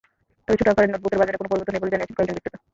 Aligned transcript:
তবে 0.45 0.57
ছোট 0.59 0.67
আকারের 0.71 0.91
নেটবুকের 0.91 1.19
বাজারে 1.21 1.39
কোনো 1.39 1.49
পরিবর্তন 1.51 1.73
নেই 1.75 1.81
বলে 1.83 1.93
জানিয়েছেন 1.93 2.15
কয়েকজন 2.17 2.35
বিক্রেতা। 2.37 2.59